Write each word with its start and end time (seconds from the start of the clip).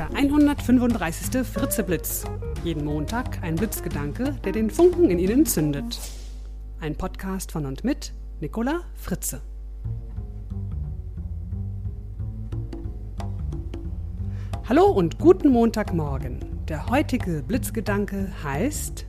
Der 0.00 0.08
135. 0.14 1.46
Fritzeblitz. 1.46 2.24
Jeden 2.64 2.86
Montag 2.86 3.42
ein 3.42 3.54
Blitzgedanke, 3.54 4.32
der 4.42 4.52
den 4.52 4.70
Funken 4.70 5.10
in 5.10 5.18
Ihnen 5.18 5.44
zündet. 5.44 6.00
Ein 6.80 6.96
Podcast 6.96 7.52
von 7.52 7.66
und 7.66 7.84
mit 7.84 8.14
Nicola 8.40 8.80
Fritze. 8.94 9.42
Hallo 14.66 14.86
und 14.86 15.18
guten 15.18 15.50
Montagmorgen. 15.50 16.64
Der 16.66 16.86
heutige 16.86 17.42
Blitzgedanke 17.42 18.32
heißt 18.42 19.04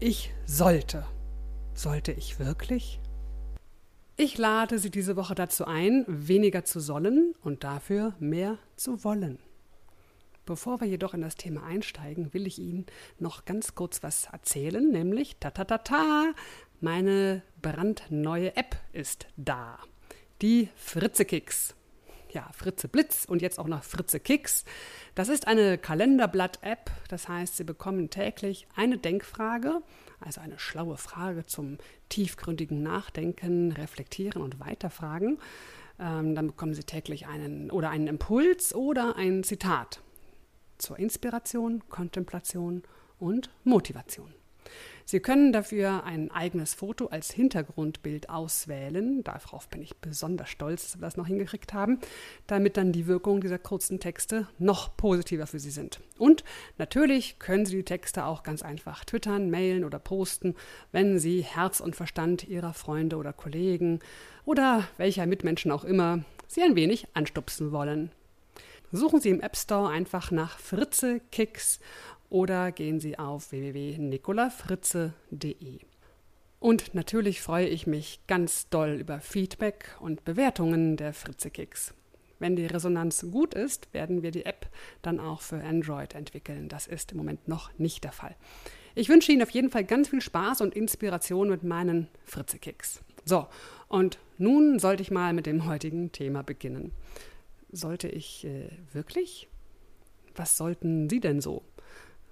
Ich 0.00 0.32
sollte. 0.46 1.04
Sollte 1.74 2.12
ich 2.12 2.38
wirklich? 2.38 3.01
Ich 4.16 4.36
lade 4.36 4.78
Sie 4.78 4.90
diese 4.90 5.16
Woche 5.16 5.34
dazu 5.34 5.64
ein, 5.64 6.04
weniger 6.06 6.64
zu 6.64 6.80
sollen 6.80 7.34
und 7.42 7.64
dafür 7.64 8.14
mehr 8.18 8.58
zu 8.76 9.04
wollen. 9.04 9.38
Bevor 10.44 10.80
wir 10.80 10.88
jedoch 10.88 11.14
in 11.14 11.22
das 11.22 11.36
Thema 11.36 11.62
einsteigen, 11.64 12.34
will 12.34 12.46
ich 12.46 12.58
Ihnen 12.58 12.86
noch 13.18 13.44
ganz 13.44 13.74
kurz 13.74 14.02
was 14.02 14.26
erzählen, 14.26 14.90
nämlich 14.90 15.36
ta 15.36 15.50
ta 15.50 15.64
ta 15.64 15.78
ta, 15.78 16.32
meine 16.80 17.42
brandneue 17.62 18.54
App 18.56 18.76
ist 18.92 19.28
da. 19.36 19.78
Die 20.42 20.68
Fritze 20.76 21.24
Kicks. 21.24 21.74
Ja, 22.32 22.48
Fritze 22.52 22.88
Blitz 22.88 23.26
und 23.26 23.42
jetzt 23.42 23.58
auch 23.58 23.68
noch 23.68 23.84
Fritze 23.84 24.18
Kicks. 24.18 24.64
Das 25.14 25.28
ist 25.28 25.46
eine 25.46 25.76
Kalenderblatt-App, 25.76 26.90
das 27.08 27.28
heißt, 27.28 27.58
Sie 27.58 27.64
bekommen 27.64 28.08
täglich 28.08 28.66
eine 28.74 28.96
Denkfrage, 28.96 29.82
also 30.18 30.40
eine 30.40 30.58
schlaue 30.58 30.96
Frage 30.96 31.44
zum 31.44 31.76
tiefgründigen 32.08 32.82
Nachdenken, 32.82 33.72
Reflektieren 33.72 34.40
und 34.40 34.60
Weiterfragen. 34.60 35.38
Ähm, 36.00 36.34
dann 36.34 36.46
bekommen 36.46 36.72
Sie 36.72 36.84
täglich 36.84 37.26
einen 37.26 37.70
oder 37.70 37.90
einen 37.90 38.06
Impuls 38.06 38.74
oder 38.74 39.16
ein 39.16 39.44
Zitat 39.44 40.00
zur 40.78 40.98
Inspiration, 40.98 41.82
Kontemplation 41.90 42.82
und 43.18 43.50
Motivation. 43.62 44.32
Sie 45.04 45.20
können 45.20 45.52
dafür 45.52 46.04
ein 46.04 46.30
eigenes 46.30 46.74
Foto 46.74 47.06
als 47.06 47.30
Hintergrundbild 47.30 48.30
auswählen. 48.30 49.24
Darauf 49.24 49.68
bin 49.68 49.82
ich 49.82 49.96
besonders 49.96 50.48
stolz, 50.48 50.82
dass 50.92 51.00
wir 51.00 51.06
das 51.06 51.16
noch 51.16 51.26
hingekriegt 51.26 51.72
haben, 51.74 51.98
damit 52.46 52.76
dann 52.76 52.92
die 52.92 53.06
Wirkung 53.06 53.40
dieser 53.40 53.58
kurzen 53.58 54.00
Texte 54.00 54.48
noch 54.58 54.96
positiver 54.96 55.46
für 55.46 55.58
Sie 55.58 55.70
sind. 55.70 56.00
Und 56.18 56.44
natürlich 56.78 57.38
können 57.38 57.66
Sie 57.66 57.76
die 57.76 57.84
Texte 57.84 58.24
auch 58.24 58.42
ganz 58.42 58.62
einfach 58.62 59.04
twittern, 59.04 59.50
mailen 59.50 59.84
oder 59.84 59.98
posten, 59.98 60.54
wenn 60.92 61.18
Sie 61.18 61.42
Herz 61.42 61.80
und 61.80 61.96
Verstand 61.96 62.44
Ihrer 62.44 62.74
Freunde 62.74 63.16
oder 63.16 63.32
Kollegen 63.32 64.00
oder 64.44 64.84
welcher 64.96 65.26
Mitmenschen 65.26 65.70
auch 65.70 65.84
immer 65.84 66.24
Sie 66.46 66.62
ein 66.62 66.76
wenig 66.76 67.06
anstupsen 67.14 67.72
wollen. 67.72 68.10
Suchen 68.94 69.20
Sie 69.20 69.30
im 69.30 69.40
App 69.40 69.56
Store 69.56 69.88
einfach 69.88 70.30
nach 70.30 70.58
Fritze 70.58 71.20
Kicks 71.30 71.80
oder 72.32 72.72
gehen 72.72 72.98
Sie 72.98 73.18
auf 73.18 73.52
www.nicolafritze.de. 73.52 75.80
Und 76.60 76.94
natürlich 76.94 77.42
freue 77.42 77.66
ich 77.66 77.86
mich 77.86 78.20
ganz 78.26 78.70
doll 78.70 78.92
über 78.92 79.20
Feedback 79.20 79.94
und 80.00 80.24
Bewertungen 80.24 80.96
der 80.96 81.12
Fritze 81.12 81.50
Kicks. 81.50 81.92
Wenn 82.38 82.56
die 82.56 82.64
Resonanz 82.64 83.26
gut 83.30 83.52
ist, 83.52 83.92
werden 83.92 84.22
wir 84.22 84.30
die 84.30 84.46
App 84.46 84.66
dann 85.02 85.20
auch 85.20 85.42
für 85.42 85.62
Android 85.62 86.14
entwickeln. 86.14 86.70
Das 86.70 86.86
ist 86.86 87.12
im 87.12 87.18
Moment 87.18 87.48
noch 87.48 87.70
nicht 87.78 88.02
der 88.02 88.12
Fall. 88.12 88.34
Ich 88.94 89.10
wünsche 89.10 89.30
Ihnen 89.30 89.42
auf 89.42 89.50
jeden 89.50 89.70
Fall 89.70 89.84
ganz 89.84 90.08
viel 90.08 90.22
Spaß 90.22 90.62
und 90.62 90.74
Inspiration 90.74 91.50
mit 91.50 91.64
meinen 91.64 92.08
Fritze 92.24 92.58
Kicks. 92.58 93.02
So, 93.26 93.46
und 93.88 94.18
nun 94.38 94.78
sollte 94.78 95.02
ich 95.02 95.10
mal 95.10 95.34
mit 95.34 95.44
dem 95.44 95.66
heutigen 95.66 96.12
Thema 96.12 96.42
beginnen. 96.42 96.92
Sollte 97.70 98.08
ich 98.08 98.46
äh, 98.46 98.70
wirklich? 98.92 99.48
Was 100.34 100.56
sollten 100.56 101.10
Sie 101.10 101.20
denn 101.20 101.42
so? 101.42 101.62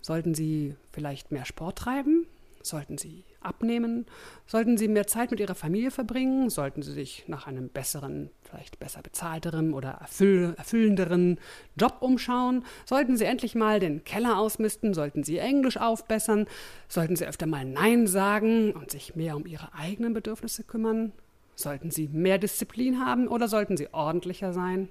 Sollten 0.03 0.35
Sie 0.35 0.75
vielleicht 0.93 1.33
mehr 1.33 1.45
Sport 1.45 1.79
treiben? 1.79 2.27
Sollten 2.63 2.99
Sie 2.99 3.25
abnehmen? 3.41 4.05
Sollten 4.47 4.77
Sie 4.77 4.89
mehr 4.89 5.07
Zeit 5.07 5.31
mit 5.31 5.41
Ihrer 5.41 5.55
Familie 5.55 5.91
verbringen? 5.91 6.51
Sollten 6.51 6.83
Sie 6.83 6.93
sich 6.93 7.25
nach 7.27 7.47
einem 7.47 7.69
besseren, 7.71 8.31
vielleicht 8.43 8.79
besser 8.79 9.01
bezahlteren 9.03 9.73
oder 9.73 9.91
erfüll 9.93 10.55
erfüllenderen 10.59 11.39
Job 11.77 11.97
umschauen? 12.01 12.65
Sollten 12.85 13.17
Sie 13.17 13.25
endlich 13.25 13.55
mal 13.55 13.81
den 13.81 14.05
Keller 14.05 14.39
ausmisten? 14.39 14.93
Sollten 14.93 15.25
Sie 15.25 15.39
Englisch 15.39 15.79
aufbessern? 15.79 16.47
Sollten 16.89 17.17
Sie 17.17 17.27
öfter 17.27 17.47
mal 17.47 17.65
Nein 17.65 18.07
sagen 18.07 18.73
und 18.73 18.91
sich 18.91 19.17
mehr 19.17 19.37
um 19.37 19.47
Ihre 19.47 19.73
eigenen 19.75 20.13
Bedürfnisse 20.13 20.65
kümmern? 20.65 21.13
Sollten 21.57 21.91
Sie 21.91 22.09
mehr 22.09 22.39
Disziplin 22.39 23.01
haben 23.05 23.27
oder 23.27 23.49
sollten 23.49 23.77
Sie 23.77 23.93
ordentlicher 23.93 24.53
sein? 24.53 24.89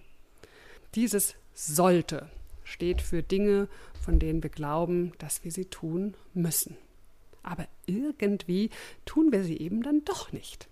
Dieses 0.96 1.36
sollte 1.53 2.30
steht 2.64 3.02
für 3.02 3.24
Dinge, 3.24 3.68
von 4.09 4.18
denen 4.18 4.42
wir 4.42 4.50
glauben, 4.50 5.12
dass 5.20 5.44
wir 5.44 5.52
sie 5.52 5.66
tun 5.66 6.16
müssen. 6.34 6.75
Aber 7.44 7.68
irgendwie 7.86 8.72
tun 9.06 9.31
wir 9.31 9.44
sie 9.44 9.59
eben 9.59 9.84
dann 9.84 10.03
doch 10.03 10.31
nicht. 10.31 10.68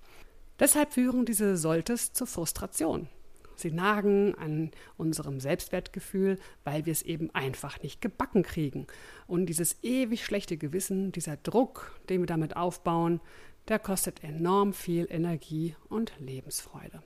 Deshalb 0.59 0.94
führen 0.94 1.24
diese 1.24 1.56
Solltes 1.56 2.14
zur 2.14 2.26
Frustration. 2.26 3.08
Sie 3.56 3.70
nagen 3.70 4.34
an 4.34 4.72
unserem 4.97 5.40
Selbstwertgefühl, 5.40 6.40
weil 6.64 6.88
wir 6.88 6.92
es 6.92 7.03
eben 7.03 7.30
einfach 7.36 7.80
nicht 7.84 8.02
gebacken 8.02 8.42
kriegen. 8.42 8.88
Und 9.28 9.46
dieses 9.46 9.84
ewig 9.84 10.26
schlechte 10.26 10.58
Gewissen, 10.58 11.12
dieser 11.12 11.38
Druck, 11.38 11.96
den 12.09 12.22
wir 12.22 12.28
damit 12.28 12.58
aufbauen, 12.58 13.22
der 13.68 13.78
kostet 13.78 14.24
enorm 14.24 14.74
viel 14.74 15.06
Energie 15.12 15.76
und 15.90 16.12
Lebensfreude. 16.18 17.03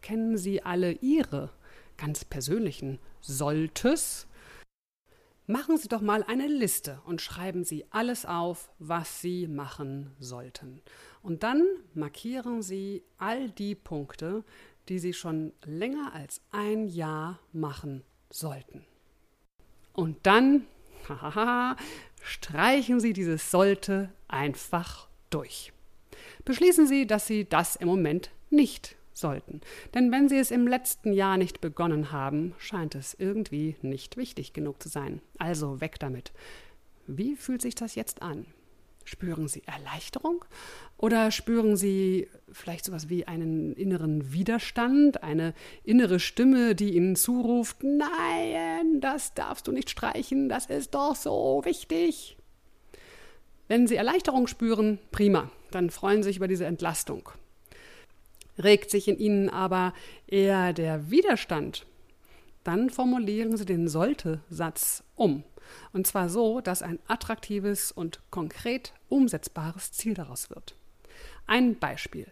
Kennen 0.00 0.38
Sie 0.38 0.62
alle 0.62 0.92
Ihre 0.92 1.50
ganz 1.98 2.24
persönlichen 2.24 2.98
Solltes, 3.20 4.26
machen 5.46 5.76
Sie 5.76 5.88
doch 5.88 6.00
mal 6.00 6.22
eine 6.22 6.46
Liste 6.46 7.00
und 7.04 7.20
schreiben 7.20 7.64
Sie 7.64 7.84
alles 7.90 8.24
auf, 8.26 8.70
was 8.78 9.20
Sie 9.20 9.46
machen 9.46 10.14
sollten. 10.18 10.80
Und 11.22 11.42
dann 11.42 11.64
markieren 11.94 12.62
Sie 12.62 13.02
all 13.18 13.50
die 13.50 13.74
Punkte, 13.74 14.44
die 14.88 14.98
Sie 14.98 15.12
schon 15.12 15.52
länger 15.64 16.12
als 16.14 16.40
ein 16.50 16.86
Jahr 16.88 17.40
machen 17.52 18.04
sollten. 18.30 18.84
Und 19.92 20.26
dann, 20.26 20.66
streichen 22.22 23.00
Sie 23.00 23.12
dieses 23.12 23.50
sollte 23.50 24.12
einfach 24.28 25.08
durch. 25.30 25.72
Beschließen 26.44 26.86
Sie, 26.86 27.06
dass 27.06 27.26
Sie 27.26 27.48
das 27.48 27.76
im 27.76 27.88
Moment 27.88 28.30
nicht 28.50 28.96
sollten. 29.14 29.60
Denn 29.94 30.12
wenn 30.12 30.28
sie 30.28 30.38
es 30.38 30.50
im 30.50 30.66
letzten 30.66 31.12
Jahr 31.12 31.36
nicht 31.36 31.60
begonnen 31.60 32.12
haben, 32.12 32.54
scheint 32.58 32.94
es 32.94 33.14
irgendwie 33.14 33.76
nicht 33.82 34.16
wichtig 34.16 34.52
genug 34.52 34.82
zu 34.82 34.88
sein. 34.88 35.20
Also 35.38 35.80
weg 35.80 35.98
damit. 35.98 36.32
Wie 37.06 37.36
fühlt 37.36 37.62
sich 37.62 37.74
das 37.74 37.94
jetzt 37.94 38.22
an? 38.22 38.46
Spüren 39.06 39.48
Sie 39.48 39.62
Erleichterung 39.66 40.46
oder 40.96 41.30
spüren 41.30 41.76
Sie 41.76 42.28
vielleicht 42.50 42.86
sowas 42.86 43.10
wie 43.10 43.28
einen 43.28 43.74
inneren 43.74 44.32
Widerstand, 44.32 45.22
eine 45.22 45.52
innere 45.82 46.18
Stimme, 46.18 46.74
die 46.74 46.94
Ihnen 46.96 47.14
zuruft, 47.14 47.84
nein, 47.84 49.02
das 49.02 49.34
darfst 49.34 49.66
du 49.66 49.72
nicht 49.72 49.90
streichen, 49.90 50.48
das 50.48 50.66
ist 50.66 50.94
doch 50.94 51.16
so 51.16 51.60
wichtig. 51.66 52.38
Wenn 53.68 53.86
Sie 53.86 53.96
Erleichterung 53.96 54.46
spüren, 54.46 54.98
prima, 55.10 55.50
dann 55.70 55.90
freuen 55.90 56.22
Sie 56.22 56.30
sich 56.30 56.38
über 56.38 56.48
diese 56.48 56.64
Entlastung. 56.64 57.28
Regt 58.62 58.90
sich 58.90 59.08
in 59.08 59.18
ihnen 59.18 59.50
aber 59.50 59.92
eher 60.26 60.72
der 60.72 61.10
Widerstand, 61.10 61.86
dann 62.64 62.88
formulieren 62.88 63.56
Sie 63.56 63.66
den 63.66 63.88
Sollte-Satz 63.88 65.04
um. 65.14 65.44
Und 65.92 66.06
zwar 66.06 66.28
so, 66.28 66.60
dass 66.60 66.82
ein 66.82 66.98
attraktives 67.06 67.92
und 67.92 68.20
konkret 68.30 68.94
umsetzbares 69.08 69.92
Ziel 69.92 70.14
daraus 70.14 70.50
wird. 70.50 70.74
Ein 71.46 71.78
Beispiel. 71.78 72.26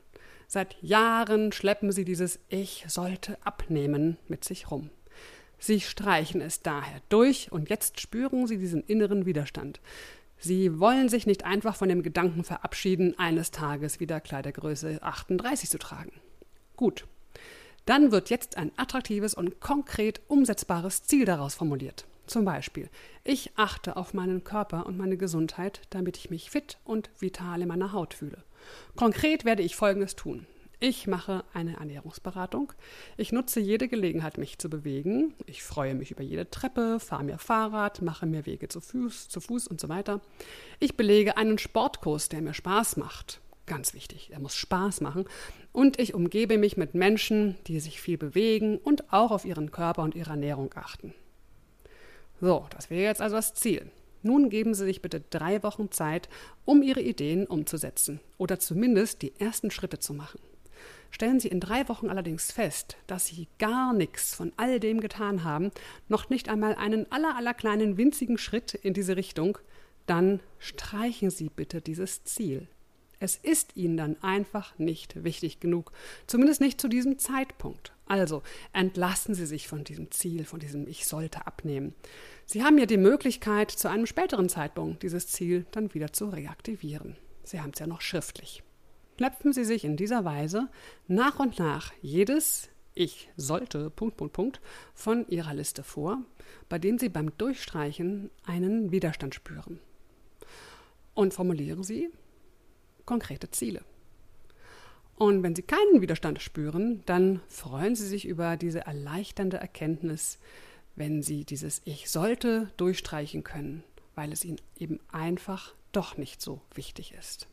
Seit 0.48 0.76
Jahren 0.82 1.52
schleppen 1.52 1.92
Sie 1.92 2.04
dieses 2.04 2.38
Ich 2.48 2.84
sollte 2.88 3.38
abnehmen 3.44 4.16
mit 4.28 4.44
sich 4.44 4.70
rum. 4.70 4.90
Sie 5.58 5.80
streichen 5.80 6.40
es 6.40 6.60
daher 6.60 7.00
durch 7.08 7.52
und 7.52 7.70
jetzt 7.70 8.00
spüren 8.00 8.46
Sie 8.46 8.58
diesen 8.58 8.82
inneren 8.82 9.26
Widerstand. 9.26 9.80
Sie 10.44 10.80
wollen 10.80 11.08
sich 11.08 11.24
nicht 11.24 11.44
einfach 11.44 11.76
von 11.76 11.88
dem 11.88 12.02
Gedanken 12.02 12.42
verabschieden, 12.42 13.16
eines 13.16 13.52
Tages 13.52 14.00
wieder 14.00 14.20
Kleidergröße 14.20 15.00
38 15.00 15.70
zu 15.70 15.78
tragen. 15.78 16.10
Gut. 16.74 17.06
Dann 17.84 18.10
wird 18.10 18.28
jetzt 18.28 18.56
ein 18.56 18.72
attraktives 18.76 19.34
und 19.34 19.60
konkret 19.60 20.20
umsetzbares 20.26 21.04
Ziel 21.04 21.26
daraus 21.26 21.54
formuliert. 21.54 22.06
Zum 22.26 22.44
Beispiel, 22.44 22.90
ich 23.22 23.52
achte 23.54 23.96
auf 23.96 24.14
meinen 24.14 24.42
Körper 24.42 24.86
und 24.86 24.98
meine 24.98 25.16
Gesundheit, 25.16 25.80
damit 25.90 26.16
ich 26.16 26.30
mich 26.30 26.50
fit 26.50 26.78
und 26.84 27.10
vital 27.20 27.62
in 27.62 27.68
meiner 27.68 27.92
Haut 27.92 28.12
fühle. 28.12 28.42
Konkret 28.96 29.44
werde 29.44 29.62
ich 29.62 29.76
Folgendes 29.76 30.16
tun. 30.16 30.46
Ich 30.84 31.06
mache 31.06 31.44
eine 31.54 31.76
Ernährungsberatung. 31.76 32.72
Ich 33.16 33.30
nutze 33.30 33.60
jede 33.60 33.86
Gelegenheit, 33.86 34.36
mich 34.36 34.58
zu 34.58 34.68
bewegen. 34.68 35.32
Ich 35.46 35.62
freue 35.62 35.94
mich 35.94 36.10
über 36.10 36.24
jede 36.24 36.50
Treppe, 36.50 36.98
fahre 36.98 37.22
mir 37.22 37.38
Fahrrad, 37.38 38.02
mache 38.02 38.26
mir 38.26 38.46
Wege 38.46 38.66
zu 38.66 38.80
Fuß, 38.80 39.28
zu 39.28 39.40
Fuß 39.40 39.68
und 39.68 39.80
so 39.80 39.88
weiter. 39.88 40.20
Ich 40.80 40.96
belege 40.96 41.36
einen 41.36 41.58
Sportkurs, 41.58 42.30
der 42.30 42.42
mir 42.42 42.52
Spaß 42.52 42.96
macht. 42.96 43.40
Ganz 43.66 43.94
wichtig, 43.94 44.30
er 44.32 44.40
muss 44.40 44.56
Spaß 44.56 45.02
machen. 45.02 45.26
und 45.70 46.00
ich 46.00 46.14
umgebe 46.14 46.58
mich 46.58 46.76
mit 46.76 46.96
Menschen, 46.96 47.54
die 47.68 47.78
sich 47.78 48.00
viel 48.00 48.18
bewegen 48.18 48.78
und 48.78 49.12
auch 49.12 49.30
auf 49.30 49.44
ihren 49.44 49.70
Körper 49.70 50.02
und 50.02 50.16
ihre 50.16 50.30
Ernährung 50.30 50.72
achten. 50.74 51.14
So, 52.40 52.66
das 52.70 52.90
wäre 52.90 53.04
jetzt 53.04 53.22
also 53.22 53.36
das 53.36 53.54
Ziel. 53.54 53.88
Nun 54.22 54.50
geben 54.50 54.74
Sie 54.74 54.84
sich 54.84 55.00
bitte 55.00 55.22
drei 55.30 55.62
Wochen 55.62 55.92
Zeit, 55.92 56.28
um 56.64 56.82
Ihre 56.82 57.02
Ideen 57.02 57.46
umzusetzen 57.46 58.18
oder 58.36 58.58
zumindest 58.58 59.22
die 59.22 59.32
ersten 59.38 59.70
Schritte 59.70 60.00
zu 60.00 60.12
machen. 60.12 60.40
Stellen 61.12 61.40
Sie 61.40 61.48
in 61.48 61.60
drei 61.60 61.88
Wochen 61.88 62.08
allerdings 62.08 62.50
fest, 62.50 62.96
dass 63.06 63.26
Sie 63.26 63.46
gar 63.58 63.92
nichts 63.92 64.34
von 64.34 64.50
all 64.56 64.80
dem 64.80 65.00
getan 65.00 65.44
haben, 65.44 65.70
noch 66.08 66.30
nicht 66.30 66.48
einmal 66.48 66.74
einen 66.74 67.10
aller, 67.12 67.36
aller 67.36 67.52
kleinen 67.52 67.98
winzigen 67.98 68.38
Schritt 68.38 68.72
in 68.74 68.94
diese 68.94 69.14
Richtung, 69.14 69.58
dann 70.06 70.40
streichen 70.58 71.30
Sie 71.30 71.50
bitte 71.50 71.82
dieses 71.82 72.24
Ziel. 72.24 72.66
Es 73.20 73.36
ist 73.36 73.76
Ihnen 73.76 73.96
dann 73.98 74.16
einfach 74.22 74.76
nicht 74.78 75.22
wichtig 75.22 75.60
genug, 75.60 75.92
zumindest 76.26 76.62
nicht 76.62 76.80
zu 76.80 76.88
diesem 76.88 77.18
Zeitpunkt. 77.18 77.92
Also 78.06 78.42
entlassen 78.72 79.34
Sie 79.34 79.46
sich 79.46 79.68
von 79.68 79.84
diesem 79.84 80.10
Ziel, 80.10 80.44
von 80.44 80.60
diesem 80.60 80.88
Ich 80.88 81.06
sollte 81.06 81.46
abnehmen. 81.46 81.94
Sie 82.46 82.64
haben 82.64 82.78
ja 82.78 82.86
die 82.86 82.96
Möglichkeit, 82.96 83.70
zu 83.70 83.88
einem 83.88 84.06
späteren 84.06 84.48
Zeitpunkt 84.48 85.02
dieses 85.02 85.28
Ziel 85.28 85.66
dann 85.72 85.92
wieder 85.94 86.12
zu 86.12 86.30
reaktivieren. 86.30 87.16
Sie 87.44 87.60
haben 87.60 87.70
es 87.74 87.80
ja 87.80 87.86
noch 87.86 88.00
schriftlich. 88.00 88.62
Knöpfen 89.18 89.52
Sie 89.52 89.64
sich 89.64 89.84
in 89.84 89.96
dieser 89.96 90.24
Weise 90.24 90.68
nach 91.06 91.38
und 91.38 91.58
nach 91.58 91.92
jedes 92.00 92.68
Ich 92.94 93.30
sollte 93.36 93.90
Punkt, 93.90 94.16
Punkt, 94.16 94.32
Punkt 94.32 94.60
von 94.94 95.26
Ihrer 95.28 95.54
Liste 95.54 95.82
vor, 95.82 96.18
bei 96.68 96.78
dem 96.78 96.98
Sie 96.98 97.08
beim 97.08 97.36
Durchstreichen 97.38 98.30
einen 98.44 98.90
Widerstand 98.90 99.34
spüren. 99.34 99.80
Und 101.14 101.34
formulieren 101.34 101.82
Sie 101.82 102.10
konkrete 103.04 103.50
Ziele. 103.50 103.82
Und 105.16 105.42
wenn 105.42 105.54
Sie 105.54 105.62
keinen 105.62 106.00
Widerstand 106.00 106.40
spüren, 106.40 107.02
dann 107.06 107.40
freuen 107.48 107.94
Sie 107.94 108.06
sich 108.06 108.26
über 108.26 108.56
diese 108.56 108.86
erleichternde 108.86 109.58
Erkenntnis, 109.58 110.38
wenn 110.96 111.22
Sie 111.22 111.44
dieses 111.44 111.82
Ich 111.84 112.10
sollte 112.10 112.70
durchstreichen 112.76 113.44
können, 113.44 113.84
weil 114.14 114.32
es 114.32 114.44
Ihnen 114.44 114.60
eben 114.76 115.00
einfach 115.10 115.74
doch 115.92 116.16
nicht 116.16 116.40
so 116.40 116.60
wichtig 116.74 117.12
ist. 117.12 117.46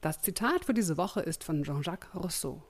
Das 0.00 0.20
Zitat 0.22 0.64
für 0.64 0.74
diese 0.74 0.96
Woche 0.96 1.20
ist 1.20 1.42
von 1.42 1.64
Jean-Jacques 1.64 2.14
Rousseau. 2.14 2.62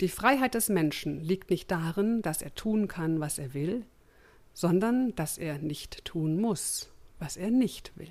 Die 0.00 0.08
Freiheit 0.08 0.54
des 0.54 0.68
Menschen 0.68 1.20
liegt 1.20 1.50
nicht 1.50 1.70
darin, 1.70 2.20
dass 2.22 2.42
er 2.42 2.54
tun 2.54 2.86
kann, 2.86 3.18
was 3.18 3.38
er 3.38 3.54
will, 3.54 3.86
sondern 4.52 5.14
dass 5.14 5.38
er 5.38 5.58
nicht 5.58 6.04
tun 6.04 6.40
muss, 6.40 6.92
was 7.18 7.36
er 7.38 7.50
nicht 7.50 7.92
will. 7.96 8.10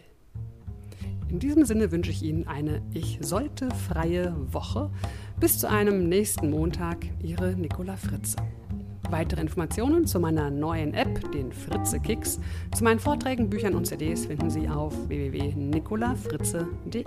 In 1.29 1.39
diesem 1.39 1.65
Sinne 1.65 1.91
wünsche 1.91 2.09
ich 2.11 2.23
Ihnen 2.23 2.47
eine 2.47 2.81
Ich 2.93 3.19
sollte 3.21 3.69
freie 3.71 4.33
Woche. 4.51 4.89
Bis 5.39 5.59
zu 5.59 5.69
einem 5.69 6.09
nächsten 6.09 6.49
Montag, 6.49 7.05
Ihre 7.21 7.51
Nicola 7.55 7.97
Fritze. 7.97 8.37
Weitere 9.09 9.41
Informationen 9.41 10.07
zu 10.07 10.19
meiner 10.19 10.49
neuen 10.49 10.93
App, 10.93 11.31
den 11.31 11.51
Fritze 11.51 11.99
Kicks, 11.99 12.39
zu 12.75 12.83
meinen 12.83 12.99
Vorträgen, 12.99 13.49
Büchern 13.49 13.75
und 13.75 13.85
CDs 13.85 14.25
finden 14.25 14.49
Sie 14.49 14.67
auf 14.67 14.93
www.nicolafritze.de. 15.07 17.03